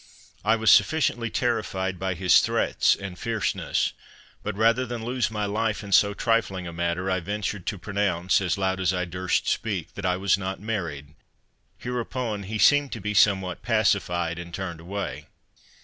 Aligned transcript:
I 0.43 0.55
was 0.55 0.71
sufficiently 0.71 1.29
terrified 1.29 1.99
by 1.99 2.15
his 2.15 2.39
threats 2.41 2.95
and 2.95 3.19
fierceness, 3.19 3.93
but 4.41 4.57
rather 4.57 4.83
than 4.83 5.05
lose 5.05 5.29
my 5.29 5.45
life 5.45 5.83
in 5.83 5.91
so 5.91 6.15
trifling 6.15 6.65
a 6.65 6.73
matter, 6.73 7.11
I 7.11 7.19
ventured 7.19 7.67
to 7.67 7.77
pronounce, 7.77 8.41
as 8.41 8.57
loud 8.57 8.79
as 8.79 8.95
I 8.95 9.05
durst 9.05 9.47
speak, 9.47 9.93
that 9.93 10.03
I 10.07 10.17
was 10.17 10.39
not 10.39 10.59
married. 10.59 11.13
Hereupon 11.77 12.45
he 12.49 12.57
seemed 12.57 12.91
to 12.93 12.99
be 12.99 13.13
somewhat 13.13 13.61
pacified, 13.61 14.39
and 14.39 14.51
turned 14.51 14.79
away. 14.79 15.27